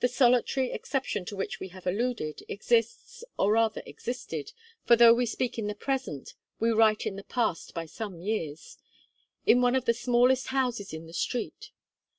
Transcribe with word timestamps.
The 0.00 0.08
solitary 0.08 0.70
exception 0.70 1.24
to 1.24 1.34
which 1.34 1.60
we 1.60 1.68
have 1.68 1.86
alluded, 1.86 2.42
exists, 2.46 3.24
or 3.38 3.52
rather 3.52 3.82
existed, 3.86 4.52
for 4.84 4.96
though 4.96 5.14
we 5.14 5.24
speak 5.24 5.58
in 5.58 5.66
the 5.66 5.74
present, 5.74 6.34
we 6.58 6.68
write 6.72 7.06
in 7.06 7.16
the 7.16 7.24
past 7.24 7.72
by 7.72 7.86
some 7.86 8.20
years, 8.20 8.76
in 9.46 9.62
one 9.62 9.74
of 9.76 9.86
the 9.86 9.94
smallest 9.94 10.48
houses 10.48 10.92
in 10.92 11.06
the 11.06 11.14
street. 11.14 11.70